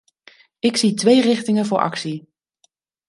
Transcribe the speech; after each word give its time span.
Ik 0.59 0.77
zie 0.77 0.93
twee 0.93 1.21
richtingen 1.21 1.65
voor 1.65 1.77
actie. 1.77 2.29